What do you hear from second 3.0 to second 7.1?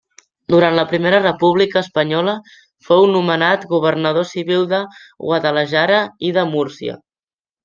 nomenat governador civil de Guadalajara i de Múrcia.